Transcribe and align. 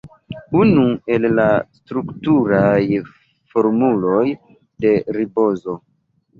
Unu 0.61 0.85
el 1.17 1.27
la 1.39 1.45
strukturaj 1.81 2.81
formuloj 3.53 4.25
de 4.89 4.99
ribozo. 5.23 5.81